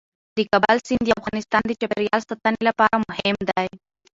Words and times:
د 0.37 0.39
کابل 0.51 0.77
سیند 0.87 1.03
د 1.05 1.09
افغانستان 1.19 1.63
د 1.65 1.71
چاپیریال 1.79 2.21
ساتنې 2.29 2.61
لپاره 2.69 2.95
مهم 3.09 3.37
دی. 3.49 3.65